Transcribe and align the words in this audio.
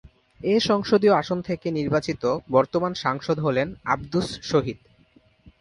এ 0.39 0.55
সংসদীয় 0.59 1.13
আসন 1.13 1.39
থেকে 1.41 1.67
নির্বাচিত 1.71 2.23
বর্তমান 2.51 2.93
সাংসদ 2.95 3.37
হলেন 3.39 3.67
আব্দুস 3.85 4.27
শহীদ। 4.41 4.77